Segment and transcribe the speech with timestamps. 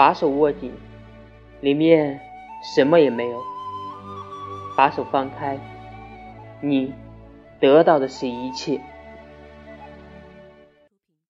[0.00, 0.72] 把手握紧
[1.60, 2.18] 里面
[2.74, 3.38] 什么也没有。
[4.74, 5.58] 把手放开
[6.62, 6.94] 你
[7.60, 8.80] 得到的是一切。